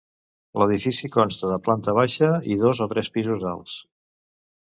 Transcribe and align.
L'edifici 0.61 1.09
consta 1.15 1.49
de 1.51 1.57
planta 1.67 1.95
baixa 1.99 2.31
i 2.55 2.59
dos 2.63 2.83
o 2.87 2.89
tres 2.95 3.13
pisos 3.19 3.47
alts. 3.53 3.79